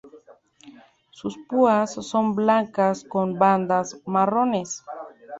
[1.11, 4.83] Sus púas son blancas con bandas marrones.